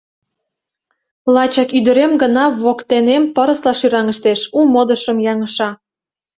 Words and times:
Лачак 1.33 1.69
ӱдырем 1.77 2.11
гына 2.21 2.43
воктенем 2.61 3.23
пырысла 3.35 3.73
шӱраҥыштеш, 3.79 4.39
у 4.57 4.59
модышым 4.73 5.17
яҥыша. 5.31 5.69